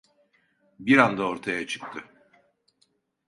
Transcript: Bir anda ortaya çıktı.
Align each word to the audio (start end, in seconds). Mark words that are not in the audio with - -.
Bir 0.79 0.97
anda 0.97 1.23
ortaya 1.27 1.67
çıktı. 1.67 2.03